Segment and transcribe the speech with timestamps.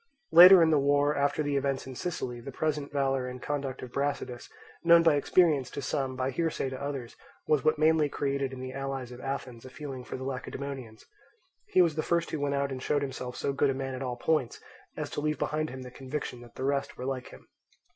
[0.31, 3.83] Later on in the war, after the events in Sicily, the present valour and conduct
[3.83, 4.49] of Brasidas,
[4.83, 8.73] known by experience to some, by hearsay to others, was what mainly created in the
[8.73, 11.05] allies of Athens a feeling for the Lacedaemonians.
[11.67, 14.01] He was the first who went out and showed himself so good a man at
[14.01, 14.59] all points
[14.97, 17.47] as to leave behind him the conviction that the rest were like him.